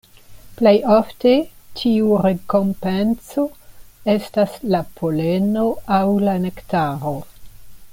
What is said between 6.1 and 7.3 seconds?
la nektaro.